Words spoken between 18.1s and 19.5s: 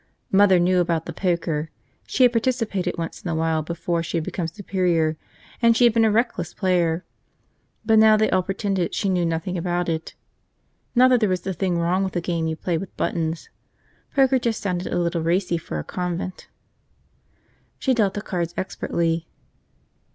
the cards expertly.